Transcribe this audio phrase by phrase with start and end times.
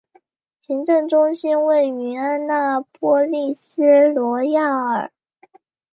[0.59, 5.11] 行政中心位于安纳波利斯罗亚尔。